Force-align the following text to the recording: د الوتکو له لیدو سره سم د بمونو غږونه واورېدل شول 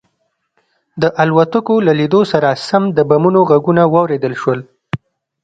د 1.01 1.03
الوتکو 1.21 1.75
له 1.87 1.93
لیدو 1.99 2.21
سره 2.31 2.49
سم 2.67 2.83
د 2.97 2.99
بمونو 3.09 3.39
غږونه 3.49 3.83
واورېدل 3.93 4.33
شول 4.41 4.59